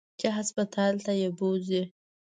چې 0.19 0.27
هسپتال 0.37 0.93
ته 1.05 1.11
يې 1.21 1.29
بوځي. 1.37 1.83